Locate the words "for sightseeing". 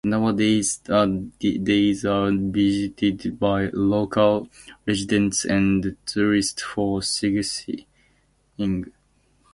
6.63-8.91